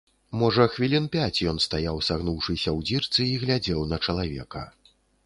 Можа 0.43 0.63
хвілін 0.75 1.05
пяць 1.15 1.43
ён 1.51 1.61
стаяў, 1.65 2.01
сагнуўшыся 2.07 2.69
ў 2.77 2.87
дзірцы, 2.87 3.27
і 3.33 3.37
глядзеў 3.45 3.85
на 3.93 3.97
чалавека. 4.07 4.65